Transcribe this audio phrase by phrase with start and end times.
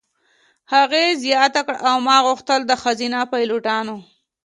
[0.73, 3.97] هغې زیاته کړه: "او ما غوښتل د ښځینه پیلوټانو.